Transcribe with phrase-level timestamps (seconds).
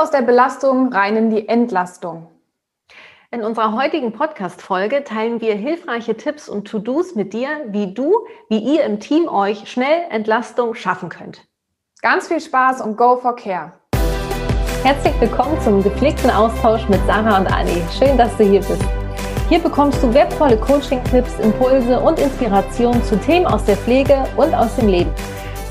[0.00, 2.26] aus der Belastung rein in die Entlastung.
[3.30, 8.60] In unserer heutigen Podcast-Folge teilen wir hilfreiche Tipps und To-Dos mit dir, wie du, wie
[8.60, 11.46] ihr im Team euch schnell Entlastung schaffen könnt.
[12.00, 13.72] Ganz viel Spaß und Go for Care.
[14.82, 17.82] Herzlich willkommen zum gepflegten Austausch mit Sarah und Anni.
[17.98, 18.82] Schön, dass du hier bist.
[19.50, 24.74] Hier bekommst du wertvolle Coaching-Tipps, Impulse und Inspirationen zu Themen aus der Pflege und aus
[24.76, 25.12] dem Leben.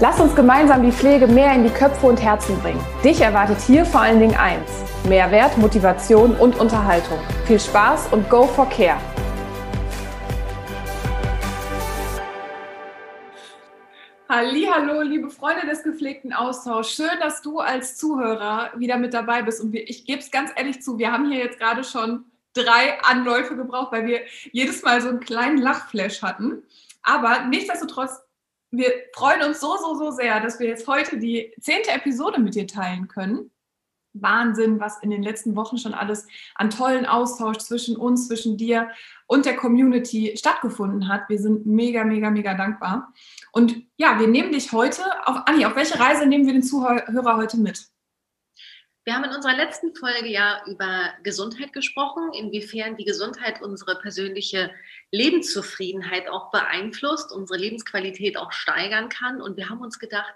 [0.02, 2.80] Lass uns gemeinsam die Pflege mehr in die Köpfe und Herzen bringen.
[3.04, 7.20] Dich erwartet hier vor allen Dingen eins: Mehrwert, Motivation und Unterhaltung.
[7.46, 8.98] Viel Spaß und Go for Care.
[14.30, 16.94] Hallo, liebe Freunde des gepflegten Austauschs.
[16.94, 19.60] Schön, dass du als Zuhörer wieder mit dabei bist.
[19.60, 23.58] Und ich gebe es ganz ehrlich zu, wir haben hier jetzt gerade schon drei Anläufe
[23.58, 24.22] gebraucht, weil wir
[24.54, 26.64] jedes Mal so einen kleinen Lachflash hatten.
[27.04, 28.22] Aber nichtsdestotrotz,
[28.72, 32.56] wir freuen uns so, so, so sehr, dass wir jetzt heute die zehnte Episode mit
[32.56, 33.52] dir teilen können.
[34.14, 38.90] Wahnsinn, was in den letzten Wochen schon alles an tollen Austausch zwischen uns, zwischen dir
[39.28, 41.30] und der Community stattgefunden hat.
[41.30, 43.14] Wir sind mega, mega, mega dankbar.
[43.52, 47.38] Und ja, wir nehmen dich heute auf, Anni, auf welche Reise nehmen wir den Zuhörer
[47.38, 47.88] heute mit?
[49.10, 54.70] Wir haben in unserer letzten Folge ja über Gesundheit gesprochen, inwiefern die Gesundheit unsere persönliche
[55.10, 59.42] Lebenszufriedenheit auch beeinflusst, unsere Lebensqualität auch steigern kann.
[59.42, 60.36] Und wir haben uns gedacht,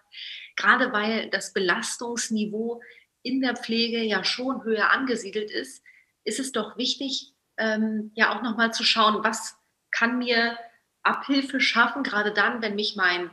[0.56, 2.82] gerade weil das Belastungsniveau
[3.22, 5.84] in der Pflege ja schon höher angesiedelt ist,
[6.24, 9.56] ist es doch wichtig, ähm, ja auch nochmal zu schauen, was
[9.92, 10.58] kann mir
[11.04, 13.30] Abhilfe schaffen, gerade dann, wenn mich mein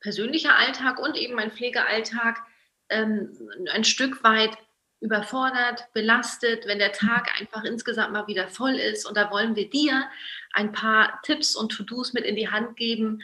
[0.00, 2.42] persönlicher Alltag und eben mein Pflegealltag
[2.90, 3.34] ähm,
[3.72, 4.54] ein Stück weit
[5.02, 9.04] überfordert, belastet, wenn der Tag einfach insgesamt mal wieder voll ist.
[9.04, 10.04] Und da wollen wir dir
[10.52, 13.22] ein paar Tipps und To-Dos mit in die Hand geben,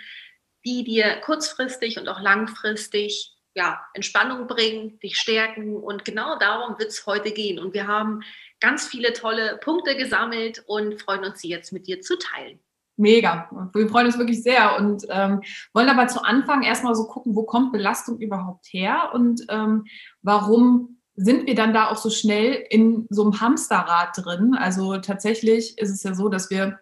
[0.64, 5.76] die dir kurzfristig und auch langfristig ja, Entspannung bringen, dich stärken.
[5.76, 7.58] Und genau darum wird es heute gehen.
[7.58, 8.22] Und wir haben
[8.60, 12.58] ganz viele tolle Punkte gesammelt und freuen uns, sie jetzt mit dir zu teilen.
[12.96, 13.48] Mega.
[13.72, 15.40] Wir freuen uns wirklich sehr und ähm,
[15.72, 19.84] wollen aber zu Anfang erstmal so gucken, wo kommt Belastung überhaupt her und ähm,
[20.22, 24.54] warum sind wir dann da auch so schnell in so einem Hamsterrad drin.
[24.54, 26.78] Also tatsächlich ist es ja so, dass wir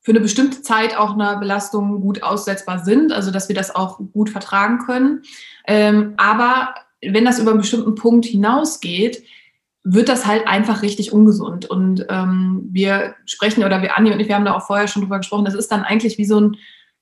[0.00, 4.00] für eine bestimmte Zeit auch einer Belastung gut aussetzbar sind, also dass wir das auch
[4.12, 5.22] gut vertragen können.
[5.68, 9.22] Ähm, aber wenn das über einen bestimmten Punkt hinausgeht,
[9.84, 11.66] wird das halt einfach richtig ungesund.
[11.66, 15.02] Und ähm, wir sprechen, oder wir, Anni und ich, wir haben da auch vorher schon
[15.02, 16.56] drüber gesprochen, das ist dann eigentlich wie so ein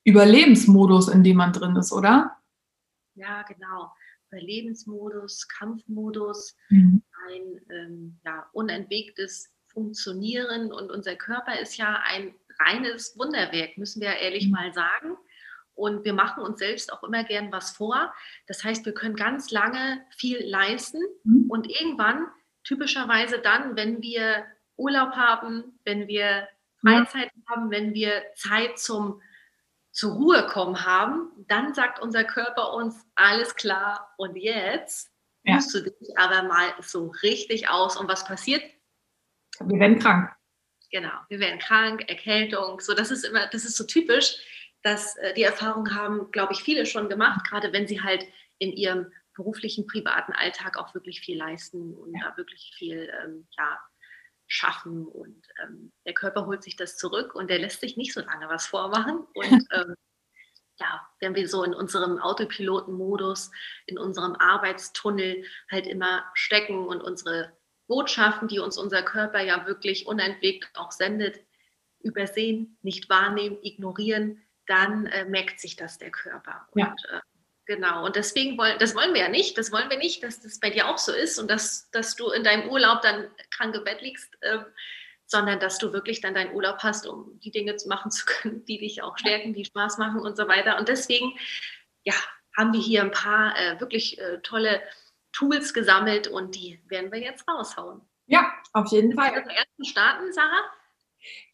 [0.04, 2.36] Überlebensmodus, in dem man drin ist, oder?
[3.14, 3.90] Ja, genau.
[4.30, 7.02] Überlebensmodus, Kampfmodus, mhm.
[7.28, 10.72] ein ähm, ja, unentwegtes Funktionieren.
[10.72, 14.52] Und unser Körper ist ja ein reines Wunderwerk, müssen wir ehrlich mhm.
[14.52, 15.16] mal sagen.
[15.74, 18.14] Und wir machen uns selbst auch immer gern was vor.
[18.46, 21.50] Das heißt, wir können ganz lange viel leisten mhm.
[21.50, 22.26] und irgendwann,
[22.64, 24.44] typischerweise dann, wenn wir
[24.76, 26.48] Urlaub haben, wenn wir
[26.80, 27.42] Freizeit ja.
[27.48, 29.20] haben, wenn wir Zeit zum
[29.96, 35.10] zur Ruhe kommen haben, dann sagt unser Körper uns, alles klar, und jetzt
[35.42, 35.54] ja.
[35.54, 37.96] musst du dich aber mal so richtig aus.
[37.96, 38.62] Und was passiert?
[39.58, 40.30] Wir werden krank.
[40.90, 42.78] Genau, wir werden krank, Erkältung.
[42.80, 44.36] So, das ist immer, das ist so typisch,
[44.82, 48.26] dass äh, die Erfahrung haben, glaube ich, viele schon gemacht, gerade wenn sie halt
[48.58, 52.28] in ihrem beruflichen, privaten Alltag auch wirklich viel leisten und ja.
[52.28, 53.78] da wirklich viel ähm, ja,
[54.46, 58.20] schaffen und ähm, der Körper holt sich das zurück und der lässt sich nicht so
[58.20, 59.26] lange was vormachen.
[59.34, 59.94] Und ähm,
[60.78, 63.50] ja, wenn wir so in unserem Autopilotenmodus,
[63.86, 67.52] in unserem Arbeitstunnel halt immer stecken und unsere
[67.86, 71.40] Botschaften, die uns unser Körper ja wirklich unentwegt auch sendet,
[72.00, 76.66] übersehen, nicht wahrnehmen, ignorieren, dann äh, merkt sich das der Körper.
[76.72, 76.94] Und, ja.
[77.10, 77.20] äh,
[77.66, 80.60] Genau, und deswegen wollen, das wollen wir ja nicht, das wollen wir nicht, dass das
[80.60, 83.82] bei dir auch so ist und dass, dass du in deinem Urlaub dann krank im
[83.82, 84.58] Bett liegst, äh,
[85.26, 88.78] sondern dass du wirklich dann deinen Urlaub hast, um die Dinge machen zu können, die
[88.78, 90.78] dich auch stärken, die Spaß machen und so weiter.
[90.78, 91.36] Und deswegen,
[92.04, 92.14] ja,
[92.56, 94.80] haben wir hier ein paar äh, wirklich äh, tolle
[95.32, 98.00] Tools gesammelt und die werden wir jetzt raushauen.
[98.26, 99.32] Ja, auf jeden Fall.
[99.32, 100.70] Wir ersten starten, Sarah?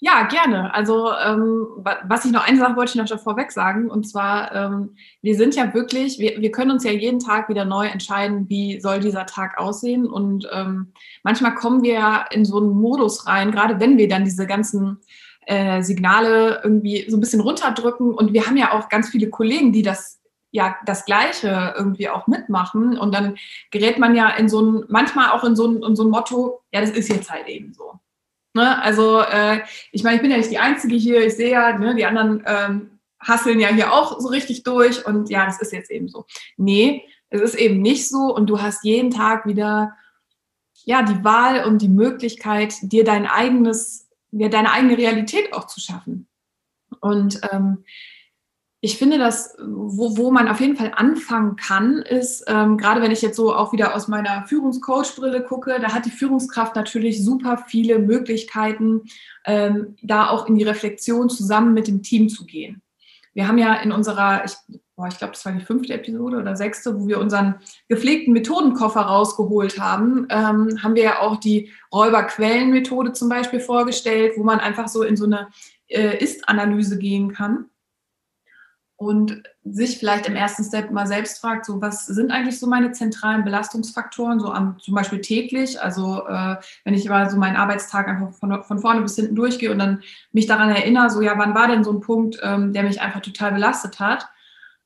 [0.04, 0.74] Ja, gerne.
[0.74, 4.52] Also ähm, was ich noch, eine Sache wollte ich noch davor weg sagen, und zwar,
[4.52, 8.48] ähm, wir sind ja wirklich, wir, wir können uns ja jeden Tag wieder neu entscheiden,
[8.48, 10.06] wie soll dieser Tag aussehen.
[10.06, 10.92] Und ähm,
[11.22, 14.98] manchmal kommen wir ja in so einen Modus rein, gerade wenn wir dann diese ganzen
[15.46, 18.12] äh, Signale irgendwie so ein bisschen runterdrücken.
[18.12, 20.20] Und wir haben ja auch ganz viele Kollegen, die das
[20.50, 22.98] ja das Gleiche irgendwie auch mitmachen.
[22.98, 23.36] Und dann
[23.70, 26.62] gerät man ja in so ein, manchmal auch in so ein, in so ein Motto,
[26.72, 27.92] ja, das ist jetzt halt eben so.
[28.54, 28.82] Ne?
[28.82, 29.60] Also äh,
[29.92, 31.24] ich meine, ich bin ja nicht die Einzige hier.
[31.24, 35.30] Ich sehe ja, ne, die anderen ähm, hasseln ja hier auch so richtig durch und
[35.30, 36.26] ja, das ist jetzt eben so.
[36.56, 39.96] Nee, es ist eben nicht so und du hast jeden Tag wieder
[40.84, 45.80] ja, die Wahl und die Möglichkeit, dir dein eigenes, dir deine eigene Realität auch zu
[45.80, 46.28] schaffen.
[47.00, 47.84] Und ähm,
[48.84, 53.12] ich finde, dass wo, wo man auf jeden Fall anfangen kann, ist, ähm, gerade wenn
[53.12, 57.64] ich jetzt so auch wieder aus meiner Führungscoach-Brille gucke, da hat die Führungskraft natürlich super
[57.68, 59.02] viele Möglichkeiten,
[59.44, 62.82] ähm, da auch in die Reflexion zusammen mit dem Team zu gehen.
[63.34, 64.56] Wir haben ja in unserer, ich,
[64.96, 69.02] boah, ich glaube, das war die fünfte Episode oder sechste, wo wir unseren gepflegten Methodenkoffer
[69.02, 74.88] rausgeholt haben, ähm, haben wir ja auch die Räuberquellenmethode zum Beispiel vorgestellt, wo man einfach
[74.88, 75.46] so in so eine
[75.86, 77.66] äh, Ist-Analyse gehen kann
[79.02, 82.92] und sich vielleicht im ersten Step mal selbst fragt, so was sind eigentlich so meine
[82.92, 88.08] zentralen Belastungsfaktoren, so am, zum Beispiel täglich, also äh, wenn ich mal so meinen Arbeitstag
[88.08, 90.02] einfach von, von vorne bis hinten durchgehe und dann
[90.32, 93.20] mich daran erinnere, so ja, wann war denn so ein Punkt, ähm, der mich einfach
[93.20, 94.28] total belastet hat.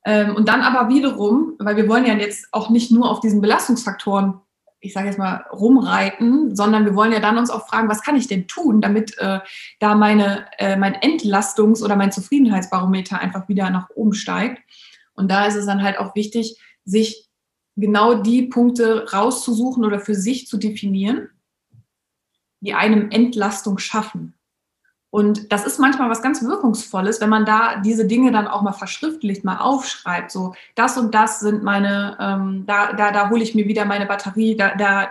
[0.05, 3.41] Ähm, und dann aber wiederum, weil wir wollen ja jetzt auch nicht nur auf diesen
[3.41, 4.41] Belastungsfaktoren
[4.79, 8.15] ich sage jetzt mal, rumreiten, sondern wir wollen ja dann uns auch fragen, was kann
[8.15, 9.39] ich denn tun, damit äh,
[9.79, 14.61] da meine, äh, mein Entlastungs- oder mein Zufriedenheitsbarometer einfach wieder nach oben steigt.
[15.13, 17.27] Und da ist es dann halt auch wichtig, sich
[17.75, 21.29] genau die Punkte rauszusuchen oder für sich zu definieren,
[22.59, 24.36] die einem Entlastung schaffen.
[25.09, 28.73] Und das ist manchmal was ganz Wirkungsvolles, wenn man da diese Dinge dann auch mal
[28.73, 30.31] verschriftlicht, mal aufschreibt.
[30.31, 34.05] So, das und das sind meine, ähm, da, da, da hole ich mir wieder meine
[34.05, 35.09] Batterie, da, da,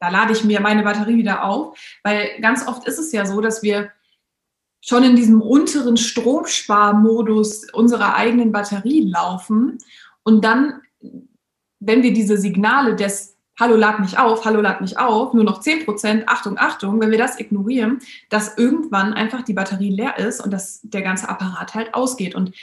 [0.00, 1.78] da lade ich mir meine Batterie wieder auf.
[2.02, 3.90] Weil ganz oft ist es ja so, dass wir
[4.82, 9.78] schon in diesem unteren Stromsparmodus unserer eigenen Batterie laufen
[10.24, 10.82] und dann,
[11.80, 15.60] wenn wir diese Signale des Hallo, lad mich auf, Hallo, lad mich auf, nur noch
[15.60, 20.40] 10 Prozent, Achtung, Achtung, wenn wir das ignorieren, dass irgendwann einfach die Batterie leer ist
[20.40, 22.34] und dass der ganze Apparat halt ausgeht.
[22.34, 22.56] Und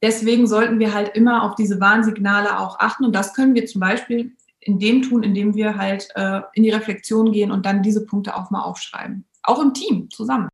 [0.00, 3.04] deswegen sollten wir halt immer auf diese Warnsignale auch achten.
[3.04, 6.70] Und das können wir zum Beispiel in dem tun, indem wir halt äh, in die
[6.70, 9.26] Reflexion gehen und dann diese Punkte auch mal aufschreiben.
[9.42, 10.48] Auch im Team zusammen.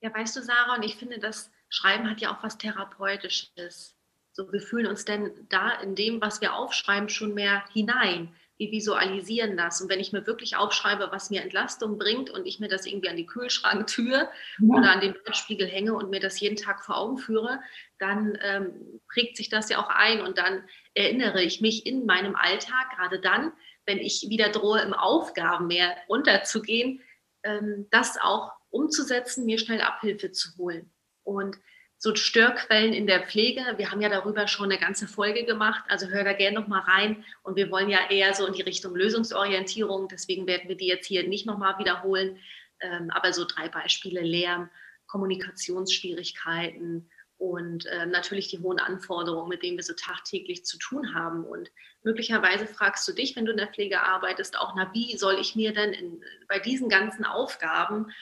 [0.00, 3.96] Ja, weißt du, Sarah, und ich finde, das Schreiben hat ja auch was Therapeutisches.
[4.32, 8.70] So, wir fühlen uns denn da in dem, was wir aufschreiben, schon mehr hinein wir
[8.70, 9.80] visualisieren das.
[9.80, 13.08] Und wenn ich mir wirklich aufschreibe, was mir Entlastung bringt und ich mir das irgendwie
[13.08, 14.28] an die Kühlschranktür
[14.58, 14.78] ja.
[14.78, 17.60] oder an den Bettspiegel hänge und mir das jeden Tag vor Augen führe,
[17.98, 20.64] dann ähm, prägt sich das ja auch ein und dann
[20.94, 23.52] erinnere ich mich in meinem Alltag, gerade dann,
[23.86, 27.02] wenn ich wieder drohe, im Aufgabenmeer unterzugehen,
[27.42, 30.92] ähm, das auch umzusetzen, mir schnell Abhilfe zu holen.
[31.24, 31.56] Und
[31.98, 33.62] so Störquellen in der Pflege.
[33.76, 37.24] Wir haben ja darüber schon eine ganze Folge gemacht, also hör da gerne nochmal rein.
[37.42, 41.06] Und wir wollen ja eher so in die Richtung Lösungsorientierung, deswegen werden wir die jetzt
[41.06, 42.38] hier nicht nochmal wiederholen.
[42.80, 44.68] Ähm, aber so drei Beispiele, Lärm,
[45.06, 47.08] Kommunikationsschwierigkeiten
[47.38, 51.44] und äh, natürlich die hohen Anforderungen, mit denen wir so tagtäglich zu tun haben.
[51.44, 51.70] Und
[52.02, 55.56] möglicherweise fragst du dich, wenn du in der Pflege arbeitest, auch, na, wie soll ich
[55.56, 58.12] mir denn in, bei diesen ganzen Aufgaben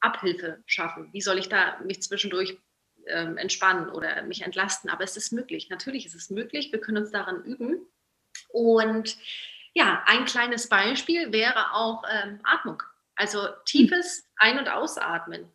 [0.00, 1.08] Abhilfe schaffen?
[1.12, 2.58] Wie soll ich da mich zwischendurch
[3.08, 4.90] ähm, entspannen oder mich entlasten.
[4.90, 5.70] Aber es ist möglich.
[5.70, 6.72] Natürlich ist es möglich.
[6.72, 7.86] Wir können uns daran üben.
[8.48, 9.16] Und
[9.74, 12.82] ja, ein kleines Beispiel wäre auch ähm, Atmung.
[13.16, 15.50] Also tiefes Ein- und Ausatmen.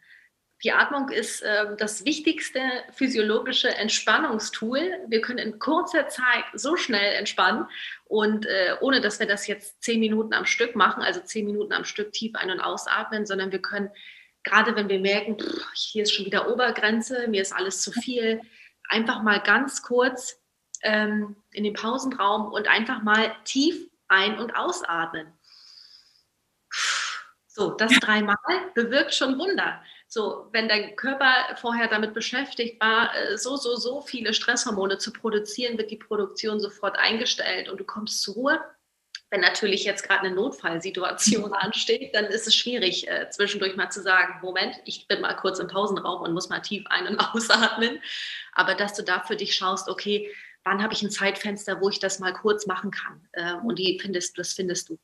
[0.63, 2.59] Die Atmung ist äh, das wichtigste
[2.91, 4.99] physiologische Entspannungstool.
[5.07, 7.65] Wir können in kurzer Zeit so schnell entspannen
[8.05, 11.71] und äh, ohne dass wir das jetzt zehn Minuten am Stück machen, also zehn Minuten
[11.71, 13.89] am Stück tief ein- und ausatmen, sondern wir können
[14.43, 18.41] gerade wenn wir merken, pff, hier ist schon wieder Obergrenze, mir ist alles zu viel,
[18.89, 20.39] einfach mal ganz kurz
[20.81, 25.27] ähm, in den Pausenraum und einfach mal tief ein- und ausatmen.
[27.47, 28.37] So, das dreimal
[28.73, 29.81] bewirkt schon Wunder.
[30.07, 35.13] So, wenn dein Körper vorher damit beschäftigt war, äh, so, so, so viele Stresshormone zu
[35.13, 38.59] produzieren, wird die Produktion sofort eingestellt und du kommst zur Ruhe
[39.31, 44.01] wenn natürlich jetzt gerade eine Notfallsituation ansteht, dann ist es schwierig, äh, zwischendurch mal zu
[44.01, 48.01] sagen, Moment, ich bin mal kurz im Pausenraum und muss mal tief ein- und ausatmen.
[48.53, 50.33] Aber dass du da für dich schaust, okay,
[50.63, 53.27] wann habe ich ein Zeitfenster, wo ich das mal kurz machen kann?
[53.33, 54.99] Äh, und die findest, das findest du.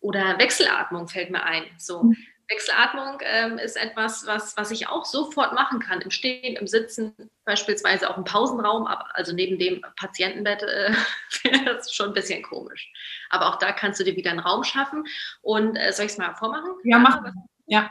[0.00, 1.64] Oder Wechselatmung fällt mir ein.
[1.76, 2.16] So, mhm.
[2.48, 7.14] Wechselatmung ähm, ist etwas, was, was ich auch sofort machen kann, im Stehen, im Sitzen,
[7.44, 10.94] beispielsweise auch im Pausenraum, also neben dem Patientenbett äh,
[11.42, 12.90] wäre das schon ein bisschen komisch.
[13.30, 15.04] Aber auch da kannst du dir wieder einen Raum schaffen.
[15.42, 16.74] Und äh, soll ich es mal vormachen?
[16.84, 17.20] Ja, mach.
[17.66, 17.90] Ja.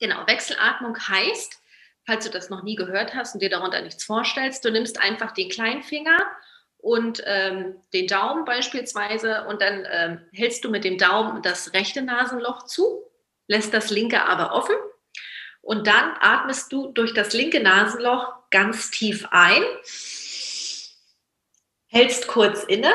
[0.00, 1.60] Genau, Wechselatmung heißt,
[2.06, 5.32] falls du das noch nie gehört hast und dir darunter nichts vorstellst, du nimmst einfach
[5.32, 6.18] den Kleinfinger
[6.78, 12.02] und ähm, den Daumen beispielsweise und dann ähm, hältst du mit dem Daumen das rechte
[12.02, 13.04] Nasenloch zu
[13.46, 14.76] lässt das linke aber offen
[15.60, 19.62] und dann atmest du durch das linke Nasenloch ganz tief ein,
[21.86, 22.92] hältst kurz inne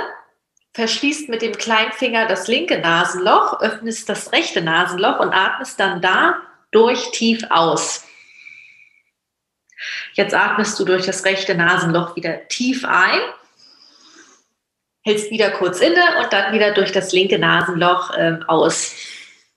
[0.73, 6.35] verschließt mit dem Kleinfinger das linke Nasenloch, öffnest das rechte Nasenloch und atmest dann da
[6.71, 8.05] durch tief aus.
[10.13, 13.21] Jetzt atmest du durch das rechte Nasenloch wieder tief ein,
[15.01, 18.95] hältst wieder kurz inne und dann wieder durch das linke Nasenloch äh, aus.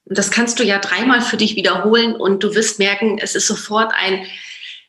[0.04, 3.46] Und das kannst du ja dreimal für dich wiederholen und du wirst merken, es ist
[3.46, 4.26] sofort ein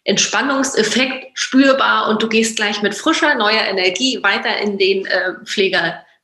[0.06, 5.34] Entspannungseffekt spürbar und du gehst gleich mit frischer, neuer Energie weiter in den äh,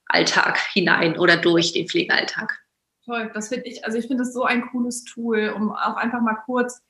[0.10, 2.60] Pflegealltag hinein oder durch den Pflegealltag.
[3.06, 6.22] Toll, das finde ich, also ich finde es so ein cooles Tool, um auch einfach
[6.22, 6.82] mal kurz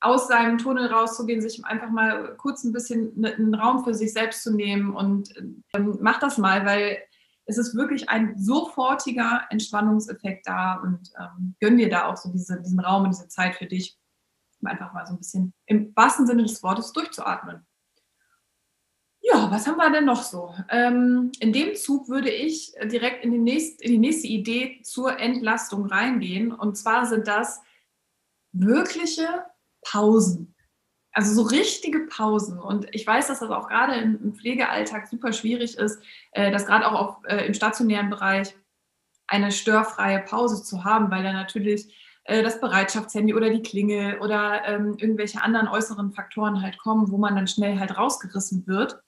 [0.00, 4.12] aus seinem Tunnel rauszugehen, sich einfach mal kurz ein bisschen ne, einen Raum für sich
[4.12, 6.98] selbst zu nehmen und ähm, mach das mal, weil
[7.46, 12.60] es ist wirklich ein sofortiger Entspannungseffekt da und ähm, gönn dir da auch so diese,
[12.60, 13.96] diesen Raum und diese Zeit für dich
[14.60, 17.66] um einfach mal so ein bisschen im wahrsten Sinne des Wortes durchzuatmen.
[19.26, 20.54] Ja, was haben wir denn noch so?
[20.68, 25.18] Ähm, in dem Zug würde ich direkt in die, nächst, in die nächste Idee zur
[25.18, 26.52] Entlastung reingehen.
[26.52, 27.62] Und zwar sind das
[28.52, 29.46] wirkliche
[29.80, 30.54] Pausen.
[31.12, 32.58] Also so richtige Pausen.
[32.58, 36.02] Und ich weiß, dass das auch gerade im, Pflegealltag super schwierig ist,
[36.32, 38.54] äh, das gerade auch auf, äh, im stationären Bereich
[39.26, 44.66] eine störfreie Pause zu haben, weil da natürlich äh, das Bereitschaftshandy oder die Klingel oder
[44.66, 49.02] ähm, irgendwelche anderen äußeren Faktoren halt kommen, wo man dann schnell halt rausgerissen wird.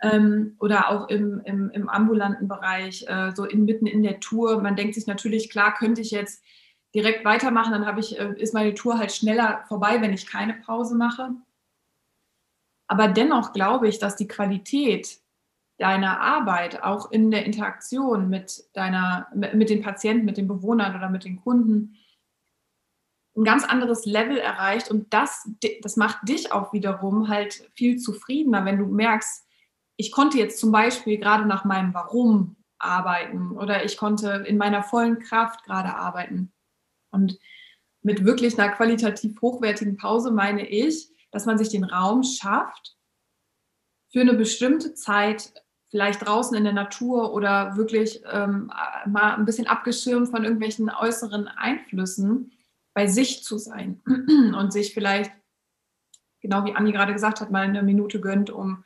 [0.00, 4.60] Ähm, oder auch im, im, im ambulanten Bereich, äh, so inmitten in der Tour.
[4.60, 6.42] Man denkt sich natürlich, klar, könnte ich jetzt
[6.94, 10.94] direkt weitermachen, dann ich, äh, ist meine Tour halt schneller vorbei, wenn ich keine Pause
[10.94, 11.30] mache.
[12.86, 15.18] Aber dennoch glaube ich, dass die Qualität
[15.78, 21.08] deiner Arbeit auch in der Interaktion mit deiner, mit den Patienten, mit den Bewohnern oder
[21.08, 21.96] mit den Kunden
[23.36, 25.48] ein ganz anderes Level erreicht und das,
[25.80, 29.41] das macht dich auch wiederum halt viel zufriedener, wenn du merkst,
[30.02, 34.82] ich konnte jetzt zum Beispiel gerade nach meinem Warum arbeiten oder ich konnte in meiner
[34.82, 36.52] vollen Kraft gerade arbeiten.
[37.12, 37.38] Und
[38.02, 42.96] mit wirklich einer qualitativ hochwertigen Pause meine ich, dass man sich den Raum schafft,
[44.10, 45.54] für eine bestimmte Zeit,
[45.88, 48.72] vielleicht draußen in der Natur oder wirklich ähm,
[49.06, 52.50] mal ein bisschen abgeschirmt von irgendwelchen äußeren Einflüssen,
[52.92, 54.02] bei sich zu sein
[54.58, 55.30] und sich vielleicht,
[56.40, 58.84] genau wie Anni gerade gesagt hat, mal eine Minute gönnt, um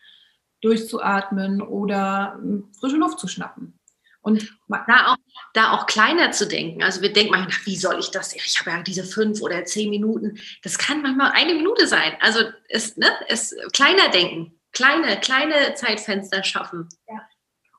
[0.61, 3.79] durchzuatmen oder hm, frische Luft zu schnappen.
[4.23, 5.17] Und da auch,
[5.55, 6.83] da auch kleiner zu denken.
[6.83, 8.35] Also wir denken manchmal, wie soll ich das?
[8.35, 10.41] Ich habe ja diese fünf oder zehn Minuten.
[10.65, 12.13] Das kann manchmal eine Minute sein.
[12.21, 17.21] Also es, ne, es kleiner denken, kleine, kleine Zeitfenster schaffen, ja.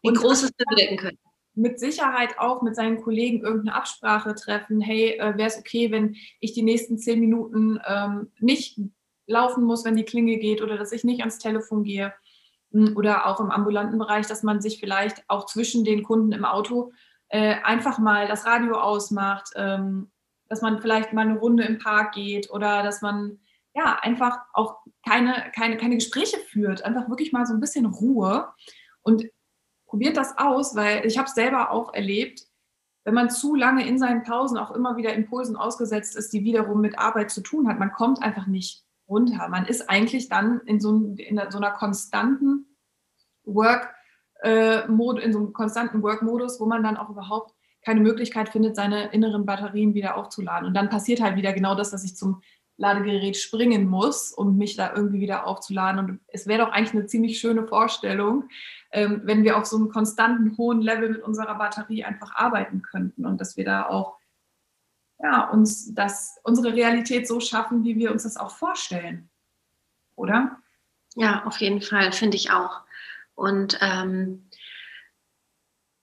[0.05, 1.17] die Großes bewirken können
[1.57, 4.79] mit Sicherheit auch mit seinen Kollegen irgendeine Absprache treffen.
[4.79, 8.79] Hey, äh, wäre es okay, wenn ich die nächsten zehn Minuten ähm, nicht
[9.25, 12.13] laufen muss, wenn die Klinge geht oder dass ich nicht ans Telefon gehe?
[12.95, 16.91] Oder auch im ambulanten Bereich, dass man sich vielleicht auch zwischen den Kunden im Auto
[17.29, 20.11] äh, einfach mal das Radio ausmacht, ähm,
[20.49, 23.39] dass man vielleicht mal eine Runde im Park geht oder dass man
[23.75, 28.47] ja einfach auch keine, keine, keine Gespräche führt, einfach wirklich mal so ein bisschen Ruhe.
[29.01, 29.25] Und
[29.87, 32.47] probiert das aus, weil ich habe es selber auch erlebt,
[33.03, 36.81] wenn man zu lange in seinen Pausen auch immer wieder Impulsen ausgesetzt ist, die wiederum
[36.81, 39.47] mit Arbeit zu tun hat, man kommt einfach nicht runter.
[39.47, 42.66] Man ist eigentlich dann in so, in so einer konstanten
[43.47, 43.93] Work,
[44.43, 49.11] äh, in so einem konstanten Work-Modus, wo man dann auch überhaupt keine Möglichkeit findet, seine
[49.13, 50.67] inneren Batterien wieder aufzuladen.
[50.67, 52.41] Und dann passiert halt wieder genau das, dass ich zum
[52.77, 55.99] Ladegerät springen muss, um mich da irgendwie wieder aufzuladen.
[55.99, 58.49] Und es wäre doch eigentlich eine ziemlich schöne Vorstellung,
[58.91, 63.25] ähm, wenn wir auf so einem konstanten hohen Level mit unserer Batterie einfach arbeiten könnten
[63.25, 64.17] und dass wir da auch
[65.19, 69.29] ja, uns das, unsere Realität so schaffen, wie wir uns das auch vorstellen.
[70.15, 70.59] Oder?
[71.15, 72.81] Ja, auf jeden Fall, finde ich auch.
[73.37, 74.49] Und ähm,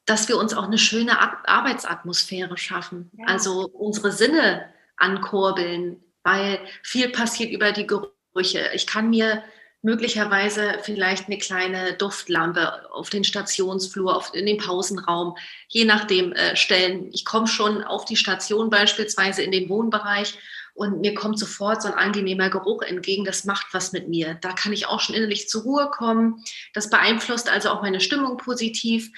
[0.07, 3.11] dass wir uns auch eine schöne Arbeitsatmosphäre schaffen.
[3.15, 3.27] Ja.
[3.27, 8.71] Also unsere Sinne ankurbeln, weil viel passiert über die Gerüche.
[8.75, 9.43] Ich kann mir
[9.83, 15.37] möglicherweise vielleicht eine kleine Duftlampe auf den Stationsflur, auf, in den Pausenraum,
[15.69, 17.11] je nachdem äh, stellen.
[17.13, 20.39] Ich komme schon auf die Station beispielsweise in den Wohnbereich
[20.75, 23.25] und mir kommt sofort so ein angenehmer Geruch entgegen.
[23.25, 24.35] Das macht was mit mir.
[24.41, 26.43] Da kann ich auch schon innerlich zur Ruhe kommen.
[26.73, 29.11] Das beeinflusst also auch meine Stimmung positiv.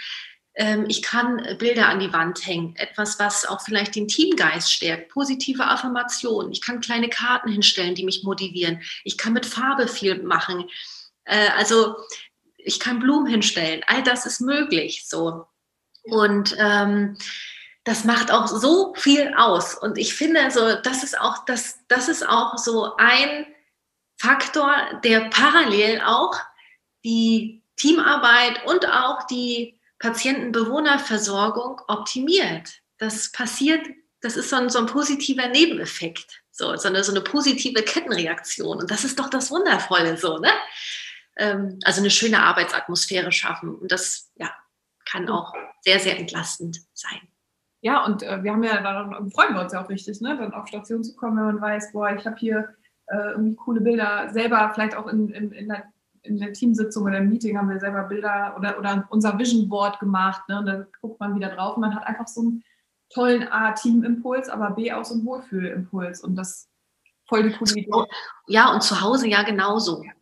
[0.55, 5.11] Ähm, ich kann Bilder an die Wand hängen, etwas, was auch vielleicht den Teamgeist stärkt,
[5.11, 6.53] positive Affirmationen.
[6.53, 8.83] Ich kann kleine Karten hinstellen, die mich motivieren.
[9.05, 10.69] Ich kann mit Farbe viel machen.
[11.25, 11.97] Äh, also
[12.59, 13.83] ich kann Blumen hinstellen.
[13.87, 15.05] All das ist möglich.
[15.07, 15.47] So
[16.03, 17.17] und ähm,
[17.87, 19.76] das macht auch so viel aus.
[19.76, 23.47] Und ich finde, so das ist auch das, das ist auch so ein
[24.19, 24.75] Faktor,
[25.05, 26.35] der parallel auch
[27.05, 32.81] die Teamarbeit und auch die Patienten-Bewohnerversorgung optimiert.
[32.99, 33.87] Das passiert,
[34.21, 38.78] das ist so ein, so ein positiver Nebeneffekt, so, so, eine, so eine positive Kettenreaktion.
[38.78, 40.50] Und das ist doch das Wundervolle so, ne?
[41.37, 43.76] Ähm, also eine schöne Arbeitsatmosphäre schaffen.
[43.76, 44.52] Und das ja,
[45.05, 45.52] kann auch
[45.83, 47.28] sehr, sehr entlastend sein.
[47.80, 50.37] Ja, und äh, wir haben ja, dann freuen wir uns ja auch richtig, ne?
[50.37, 52.68] dann auf Station zu kommen, wenn man weiß, boah, ich habe hier
[53.06, 55.85] äh, irgendwie coole Bilder selber, vielleicht auch in, in, in, der,
[56.23, 60.00] in der Teamsitzung oder im Meeting haben wir selber Bilder oder, oder unser Vision Board
[60.00, 60.49] gemacht.
[60.49, 60.59] Ne?
[60.59, 62.64] Und dann guckt man wieder drauf und man hat einfach so einen
[63.11, 66.23] tollen A, Teamimpuls, aber B, auch so einen Wohlfühlimpuls.
[66.23, 66.68] Und das
[67.28, 67.90] voll die coole Idee.
[68.49, 70.02] Ja, und zu Hause ja genauso.
[70.02, 70.12] Ja.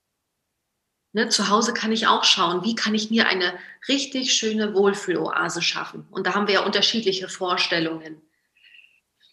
[1.14, 3.54] Ne, zu Hause kann ich auch schauen, wie kann ich mir eine
[3.86, 6.08] richtig schöne Wohlfühloase schaffen.
[6.10, 8.20] Und da haben wir ja unterschiedliche Vorstellungen.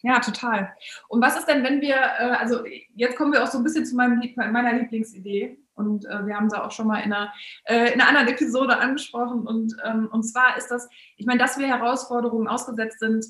[0.03, 0.75] Ja, total.
[1.07, 3.87] Und was ist denn, wenn wir, äh, also jetzt kommen wir auch so ein bisschen
[3.87, 5.57] zu meinem, meiner Lieblingsidee.
[5.73, 7.33] Und äh, wir haben sie auch schon mal in einer,
[7.63, 9.47] äh, in einer anderen Episode angesprochen.
[9.47, 13.25] Und, ähm, und zwar ist das, ich meine, dass wir Herausforderungen ausgesetzt sind,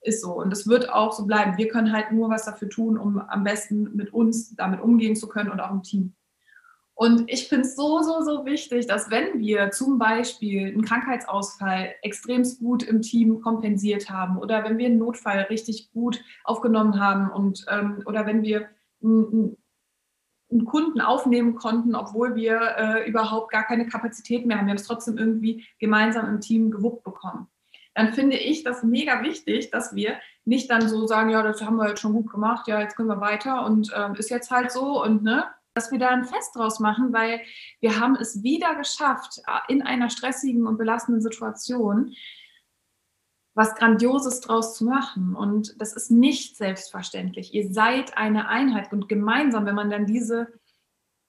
[0.00, 0.32] ist so.
[0.32, 1.58] Und es wird auch so bleiben.
[1.58, 5.28] Wir können halt nur was dafür tun, um am besten mit uns damit umgehen zu
[5.28, 6.14] können und auch im Team.
[6.98, 11.94] Und ich finde es so, so, so wichtig, dass wenn wir zum Beispiel einen Krankheitsausfall
[12.02, 17.30] extrem gut im Team kompensiert haben oder wenn wir einen Notfall richtig gut aufgenommen haben
[17.30, 18.68] und ähm, oder wenn wir
[19.00, 19.56] einen,
[20.66, 24.88] Kunden aufnehmen konnten, obwohl wir äh, überhaupt gar keine Kapazität mehr haben, wir haben es
[24.88, 27.46] trotzdem irgendwie gemeinsam im Team gewuppt bekommen.
[27.94, 31.76] Dann finde ich das mega wichtig, dass wir nicht dann so sagen, ja, das haben
[31.76, 34.72] wir jetzt schon gut gemacht, ja, jetzt können wir weiter und ähm, ist jetzt halt
[34.72, 35.44] so und ne,
[35.78, 37.40] dass wir da ein Fest draus machen, weil
[37.78, 42.16] wir haben es wieder geschafft, in einer stressigen und belastenden Situation
[43.54, 45.36] was Grandioses draus zu machen.
[45.36, 47.54] Und das ist nicht selbstverständlich.
[47.54, 50.52] Ihr seid eine Einheit und gemeinsam, wenn man dann diese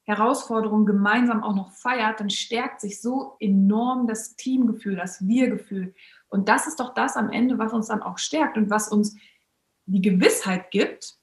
[0.04, 5.94] Herausforderung gemeinsam auch noch feiert, dann stärkt sich so enorm das Teamgefühl, das Wir-Gefühl.
[6.28, 9.16] Und das ist doch das am Ende, was uns dann auch stärkt und was uns
[9.86, 11.20] die Gewissheit gibt,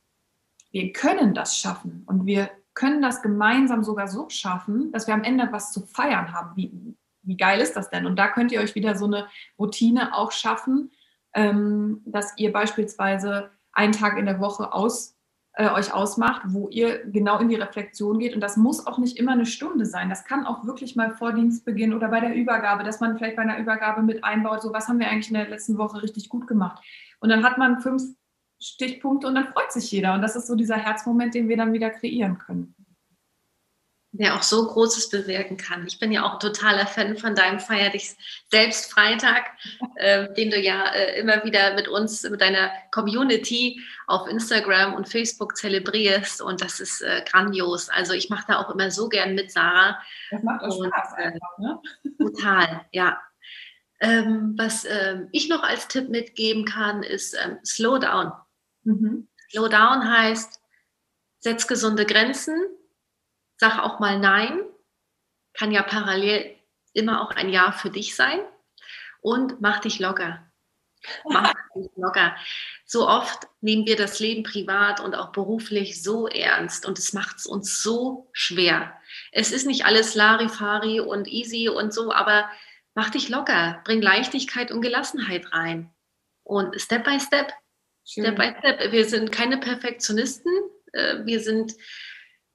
[0.71, 5.25] wir können das schaffen und wir können das gemeinsam sogar so schaffen, dass wir am
[5.25, 6.55] Ende was zu feiern haben.
[6.55, 8.07] Wie, wie geil ist das denn?
[8.07, 9.27] Und da könnt ihr euch wieder so eine
[9.59, 10.93] Routine auch schaffen,
[11.35, 15.17] ähm, dass ihr beispielsweise einen Tag in der Woche aus,
[15.55, 18.35] äh, euch ausmacht, wo ihr genau in die Reflexion geht.
[18.35, 20.11] Und das muss auch nicht immer eine Stunde sein.
[20.11, 23.43] Das kann auch wirklich mal vor Dienstbeginn oder bei der Übergabe, dass man vielleicht bei
[23.43, 26.47] einer Übergabe mit einbaut, so was haben wir eigentlich in der letzten Woche richtig gut
[26.47, 26.85] gemacht.
[27.21, 28.03] Und dann hat man fünf
[28.61, 30.15] Stichpunkte und dann freut sich jeder.
[30.15, 32.75] Und das ist so dieser Herzmoment, den wir dann wieder kreieren können.
[34.13, 35.87] Der auch so Großes bewirken kann.
[35.87, 38.17] Ich bin ja auch ein totaler Fan von deinem Feier dich
[38.51, 39.51] selbst Freitag,
[39.97, 45.07] äh, den du ja äh, immer wieder mit uns, mit deiner Community auf Instagram und
[45.09, 46.41] Facebook zelebrierst.
[46.41, 47.91] Und das ist äh, grandios.
[47.91, 50.01] Also ich mache da auch immer so gern mit, Sarah.
[50.31, 51.81] Das macht auch und, Spaß äh, einfach, ne?
[52.19, 53.21] Total, ja.
[54.01, 58.33] Ähm, was ähm, ich noch als Tipp mitgeben kann, ist ähm, Slow Down.
[58.87, 59.29] Mhm.
[59.51, 60.61] Slow down heißt,
[61.41, 62.57] setz gesunde Grenzen,
[63.57, 64.63] sag auch mal Nein,
[65.55, 66.55] kann ja parallel
[66.93, 68.41] immer auch ein Ja für dich sein
[69.21, 70.51] und mach dich locker.
[71.25, 72.37] Mach dich locker.
[72.85, 77.39] So oft nehmen wir das Leben privat und auch beruflich so ernst und es macht
[77.39, 78.97] es uns so schwer.
[79.33, 82.49] Es ist nicht alles Larifari und easy und so, aber
[82.95, 85.93] mach dich locker, bring Leichtigkeit und Gelassenheit rein.
[86.45, 87.53] Und Step by Step
[88.07, 88.93] Step by Step.
[88.93, 90.53] Wir sind keine Perfektionisten.
[90.93, 91.75] Äh, wir sind,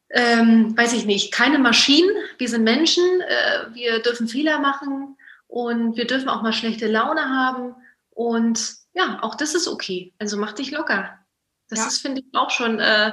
[0.10, 2.10] ähm, weiß ich nicht, keine Maschinen.
[2.38, 3.04] Wir sind Menschen.
[3.22, 7.76] Äh, wir dürfen Fehler machen und wir dürfen auch mal schlechte Laune haben.
[8.12, 10.14] Und ja, auch das ist okay.
[10.20, 11.20] Also mach dich locker.
[11.68, 11.88] Das ja.
[11.88, 13.12] ist, finde ich, auch schon äh,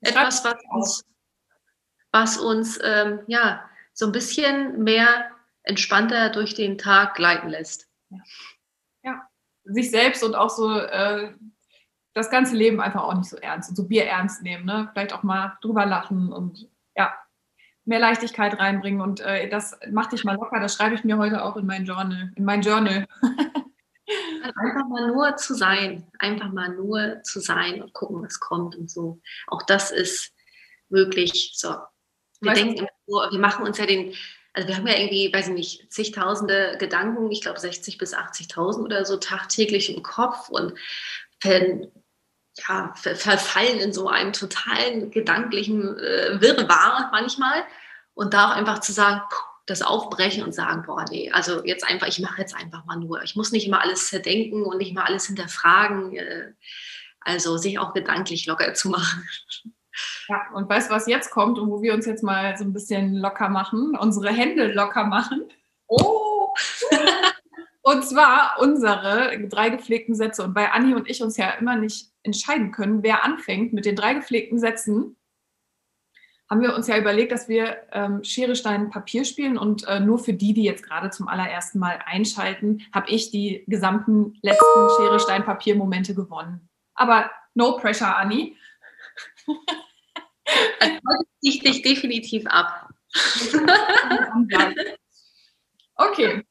[0.00, 1.04] etwas, was uns,
[2.12, 5.30] was uns ähm, ja, so ein bisschen mehr
[5.62, 7.88] entspannter durch den Tag gleiten lässt.
[8.10, 8.18] Ja.
[9.02, 9.28] ja.
[9.64, 11.32] Sich selbst und auch so äh,
[12.14, 14.88] das ganze Leben einfach auch nicht so ernst und so Bier ernst nehmen, ne?
[14.92, 17.12] Vielleicht auch mal drüber lachen und ja,
[17.84, 21.44] mehr Leichtigkeit reinbringen und äh, das macht dich mal locker, das schreibe ich mir heute
[21.44, 23.06] auch in mein Journal, in mein Journal.
[24.56, 28.90] einfach mal nur zu sein, einfach mal nur zu sein und gucken, was kommt und
[28.90, 29.20] so.
[29.46, 30.32] Auch das ist
[30.88, 31.52] möglich.
[31.54, 31.76] So.
[32.40, 34.14] Wir weißt denken, wir machen uns ja den,
[34.52, 38.82] also wir haben ja irgendwie, weiß ich nicht, zigtausende Gedanken, ich glaube 60 bis 80.000
[38.82, 40.74] oder so tagtäglich im Kopf und
[42.68, 47.64] ja, verfallen in so einem totalen gedanklichen äh, Wirrwarr manchmal.
[48.14, 49.22] Und da auch einfach zu sagen,
[49.66, 53.22] das aufbrechen und sagen, boah, nee, also jetzt einfach, ich mache jetzt einfach mal nur.
[53.22, 56.16] Ich muss nicht immer alles zerdenken und nicht immer alles hinterfragen.
[56.16, 56.52] Äh,
[57.20, 59.28] also sich auch gedanklich locker zu machen.
[60.28, 62.72] Ja, und weißt du, was jetzt kommt und wo wir uns jetzt mal so ein
[62.72, 65.48] bisschen locker machen, unsere Hände locker machen?
[65.88, 66.54] Oh!
[67.82, 70.44] Und zwar unsere drei gepflegten Sätze.
[70.44, 73.96] Und weil Anni und ich uns ja immer nicht entscheiden können, wer anfängt mit den
[73.96, 75.16] drei gepflegten Sätzen,
[76.50, 79.56] haben wir uns ja überlegt, dass wir ähm, Schere, Stein, Papier spielen.
[79.56, 83.64] Und äh, nur für die, die jetzt gerade zum allerersten Mal einschalten, habe ich die
[83.68, 86.68] gesamten letzten Schere, Stein, Papier-Momente gewonnen.
[86.94, 88.56] Aber no pressure, Anni.
[90.80, 92.88] Also ich dich definitiv ab.
[95.94, 96.44] okay,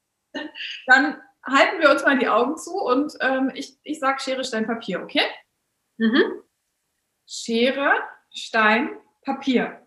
[0.86, 4.66] dann halten wir uns mal die Augen zu und ähm, ich, ich sage Schere, Stein,
[4.66, 5.22] Papier, okay?
[5.98, 6.42] Mhm.
[7.26, 7.92] Schere,
[8.32, 9.86] Stein, Papier.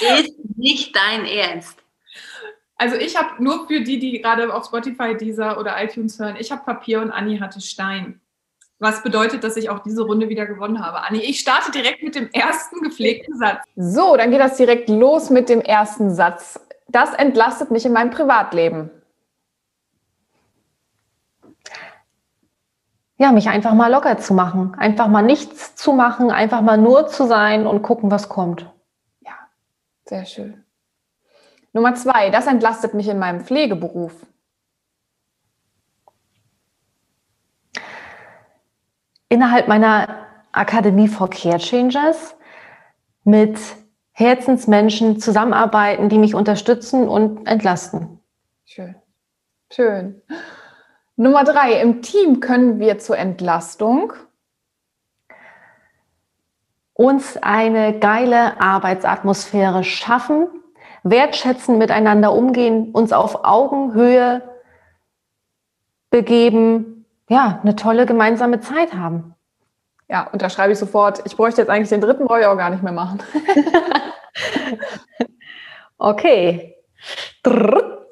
[0.00, 1.82] Ist nicht dein Ernst.
[2.76, 6.50] Also ich habe nur für die, die gerade auf Spotify, dieser oder iTunes hören, ich
[6.50, 8.21] habe Papier und Anni hatte Stein.
[8.82, 11.06] Was bedeutet, dass ich auch diese Runde wieder gewonnen habe.
[11.06, 13.60] Anni, ich starte direkt mit dem ersten gepflegten Satz.
[13.76, 16.58] So, dann geht das direkt los mit dem ersten Satz.
[16.88, 18.90] Das entlastet mich in meinem Privatleben.
[23.18, 24.74] Ja, mich einfach mal locker zu machen.
[24.76, 28.68] Einfach mal nichts zu machen, einfach mal nur zu sein und gucken, was kommt.
[29.20, 29.34] Ja,
[30.06, 30.64] sehr schön.
[31.72, 34.12] Nummer zwei, das entlastet mich in meinem Pflegeberuf.
[39.32, 42.36] Innerhalb meiner Akademie for Care Changers
[43.24, 43.58] mit
[44.12, 48.20] Herzensmenschen zusammenarbeiten, die mich unterstützen und entlasten.
[48.66, 48.94] Schön.
[49.72, 50.20] Schön.
[51.16, 54.12] Nummer drei, im Team können wir zur Entlastung
[56.92, 60.48] uns eine geile Arbeitsatmosphäre schaffen,
[61.04, 64.42] wertschätzen, miteinander umgehen, uns auf Augenhöhe
[66.10, 67.01] begeben,
[67.32, 69.34] ja, eine tolle gemeinsame Zeit haben.
[70.06, 71.22] Ja, unterschreibe ich sofort.
[71.24, 73.22] Ich bräuchte jetzt eigentlich den dritten, brauche ich auch gar nicht mehr machen.
[75.98, 76.76] okay.
[77.42, 78.06] Drrr.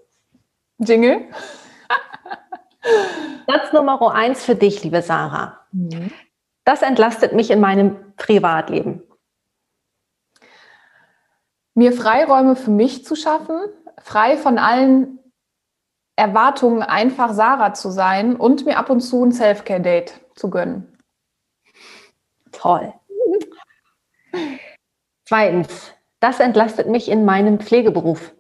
[0.78, 1.28] Jingle.
[3.46, 5.66] Satz Nummer eins für dich, liebe Sarah.
[5.72, 6.10] Mhm.
[6.64, 9.02] Das entlastet mich in meinem Privatleben.
[11.74, 13.60] Mir Freiräume für mich zu schaffen,
[13.98, 15.19] frei von allen
[16.20, 20.98] Erwartungen, einfach Sarah zu sein und mir ab und zu ein Self-Care-Date zu gönnen.
[22.52, 22.92] Toll.
[25.24, 28.34] Zweitens, das entlastet mich in meinem Pflegeberuf.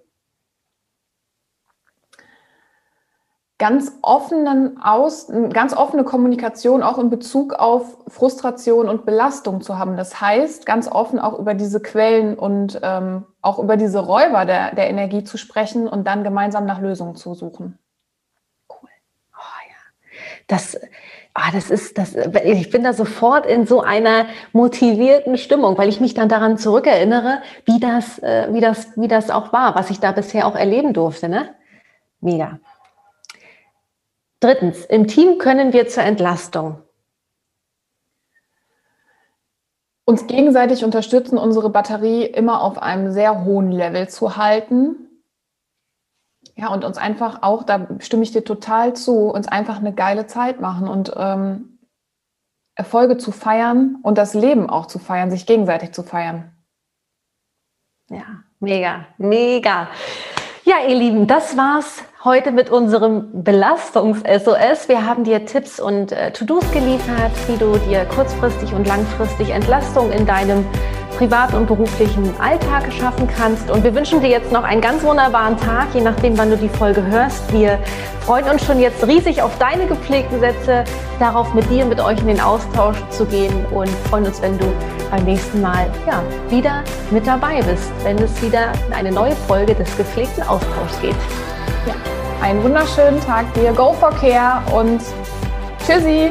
[3.60, 9.98] Ganz, offenen Aus, ganz offene Kommunikation auch in Bezug auf Frustration und Belastung zu haben.
[9.98, 14.74] Das heißt, ganz offen auch über diese Quellen und ähm, auch über diese Räuber der,
[14.74, 17.78] der Energie zu sprechen und dann gemeinsam nach Lösungen zu suchen.
[18.70, 18.88] Cool.
[19.34, 20.10] Oh ja.
[20.46, 20.80] Das,
[21.34, 26.00] ah, das ist, das, ich bin da sofort in so einer motivierten Stimmung, weil ich
[26.00, 30.00] mich dann daran zurückerinnere, wie das, äh, wie das, wie das auch war, was ich
[30.00, 31.28] da bisher auch erleben durfte.
[31.28, 31.54] Ne?
[32.22, 32.58] Mega.
[34.40, 36.82] Drittens, im Team können wir zur Entlastung
[40.06, 45.06] uns gegenseitig unterstützen, unsere Batterie immer auf einem sehr hohen Level zu halten.
[46.56, 50.26] Ja, und uns einfach auch, da stimme ich dir total zu, uns einfach eine geile
[50.26, 51.78] Zeit machen und ähm,
[52.74, 56.56] Erfolge zu feiern und das Leben auch zu feiern, sich gegenseitig zu feiern.
[58.08, 59.88] Ja, mega, mega.
[60.64, 64.88] Ja, ihr Lieben, das war's heute mit unserem Belastungs-SOS.
[64.88, 70.12] Wir haben dir Tipps und äh, To-Dos geliefert, wie du dir kurzfristig und langfristig Entlastung
[70.12, 70.66] in deinem
[71.16, 73.70] privat- und beruflichen Alltag schaffen kannst.
[73.70, 76.68] Und wir wünschen dir jetzt noch einen ganz wunderbaren Tag, je nachdem, wann du die
[76.68, 77.50] Folge hörst.
[77.54, 77.78] Wir
[78.20, 80.84] freuen uns schon jetzt riesig auf deine gepflegten Sätze,
[81.18, 84.66] darauf mit dir, mit euch in den Austausch zu gehen und freuen uns, wenn du
[85.10, 89.74] beim nächsten Mal ja, wieder mit dabei bist, wenn es wieder in eine neue Folge
[89.74, 91.16] des gepflegten Austauschs geht.
[91.86, 91.94] Ja,
[92.42, 93.72] einen wunderschönen Tag dir.
[93.72, 95.00] Go for Care und
[95.86, 96.30] tschüssi!